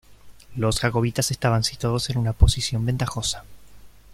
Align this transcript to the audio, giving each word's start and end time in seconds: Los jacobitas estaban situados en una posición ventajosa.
Los 0.55 0.79
jacobitas 0.79 1.29
estaban 1.29 1.63
situados 1.63 2.09
en 2.09 2.17
una 2.17 2.33
posición 2.33 2.83
ventajosa. 2.87 3.43